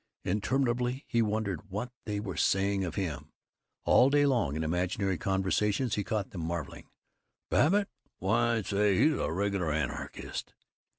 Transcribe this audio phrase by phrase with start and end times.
[0.25, 3.31] Interminably he wondered what They were saying of him.
[3.83, 6.89] All day long in imaginary conversations he caught them marveling,
[7.51, 7.87] "Babbitt?
[8.17, 10.55] Why, say, he's a regular anarchist!